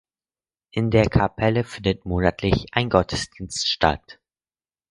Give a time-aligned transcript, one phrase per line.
[0.71, 4.19] In der Kapelle findet monatlich ein Gottesdienst statt.